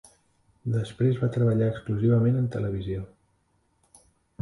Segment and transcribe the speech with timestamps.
[0.75, 3.07] Després va treballar exclusivament en televisió.